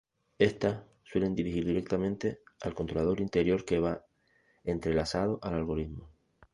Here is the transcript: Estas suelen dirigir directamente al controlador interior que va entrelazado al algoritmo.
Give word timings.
Estas 0.39 0.79
suelen 1.03 1.35
dirigir 1.35 1.63
directamente 1.63 2.39
al 2.61 2.73
controlador 2.73 3.21
interior 3.21 3.63
que 3.63 3.79
va 3.79 4.03
entrelazado 4.63 5.37
al 5.43 5.53
algoritmo. 5.53 6.09